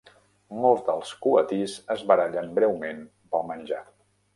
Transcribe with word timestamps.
Molts 0.63 0.81
dels 0.87 1.11
coatís 1.27 1.77
es 1.99 2.03
barallen 2.13 2.53
breument 2.59 3.09
pel 3.33 3.51
menjar. 3.55 3.89